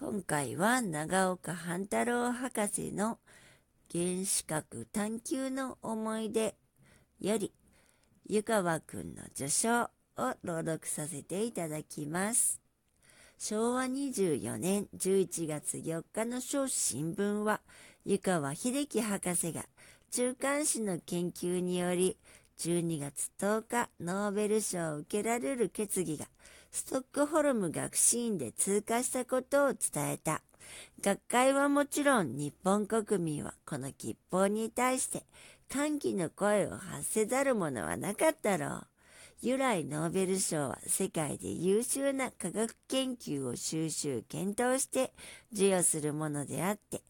[0.00, 3.18] 今回は長岡半太郎博士の
[3.90, 6.54] 原子核探求の思い出
[7.18, 7.52] より
[8.28, 9.88] 湯川くんの受賞を
[10.44, 12.60] 朗読させていただきます。
[13.38, 17.60] 昭和24年11月4日の小新聞は
[18.04, 19.64] 湯川秀樹博士が
[20.12, 22.16] 中間子の研究により
[22.60, 26.26] 12月10日ノーベル賞を受けられる決議が
[26.70, 30.42] ストックホルム学士院で通過したことを伝えた。
[31.02, 35.24] 学会はもちろん日本国民はこの吉報に対して
[35.70, 38.86] 歓喜の声を発せざるものはなかったろう。
[39.40, 45.12] 由来ノーベル賞は世界で優秀な科学研究を収集検討して
[45.52, 47.02] 授与するものであって、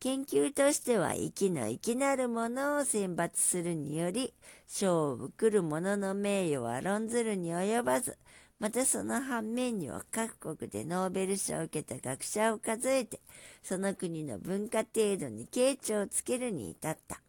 [0.00, 4.34] 研究としては息の息なるものを選抜するにより、
[4.66, 8.18] 賞を受る者の名誉は論ずるに及ばず、
[8.58, 13.20] またその反面には各国でノーベル賞を受けた学者を数えて、
[13.62, 17.20] その国の文化程度に傾聴をつけるに至った。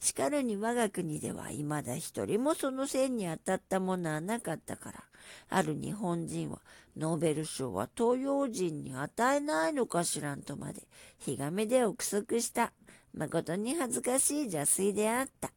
[0.00, 5.04] しかるに我が国では未だ一人もその線に当たったものはなかったから、
[5.48, 6.60] ある日本人は
[6.96, 10.82] ノーベル賞は東洋人に与えないのかしらんとまで、
[11.18, 12.72] ひがめで憶測した。
[13.14, 15.50] 誠に恥ずかしい邪推であった。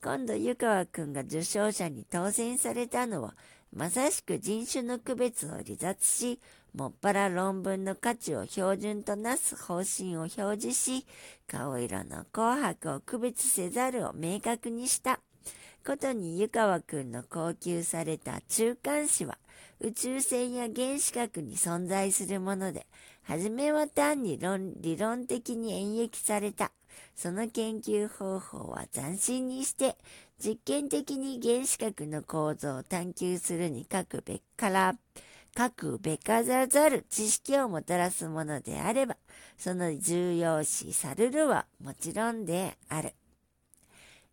[0.00, 3.34] 今度湯川くんが受賞者に当選されたのは、
[3.74, 6.40] まさしく人種の区別を離脱し、
[6.74, 11.06] もっぱら論文の価値を標準となす方針を表示し、
[11.46, 15.20] 顔色の紅白を区別せざるを明確にした。
[15.84, 19.36] ことに湯川くんの高級された中間子は
[19.80, 22.86] 宇宙船や原子核に存在するもので、
[23.22, 26.70] はじめは単に論理論的に演繹された。
[27.14, 29.96] その研究方法は斬新にして、
[30.42, 34.96] 実験的に原子核の構造を探求するに書くべから、
[35.54, 39.16] 各べかざざる知識をもたらすものであれば、
[39.56, 43.14] その重要視されるはもちろんである。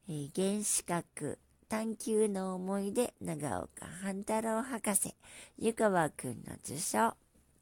[0.10, 1.38] えー、原子核
[1.68, 5.14] 探求の思い出長岡半太郎博士
[5.60, 7.14] 湯川くんの受賞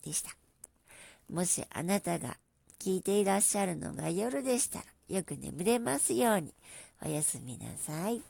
[0.06, 0.30] でした。
[1.30, 2.38] もしあなたが
[2.80, 6.54] 聞いていらっしゃるのが夜でしたらよく眠れますように
[7.06, 8.22] おやすみなさい。